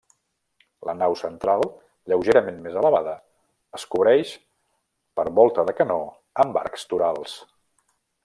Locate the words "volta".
5.41-5.67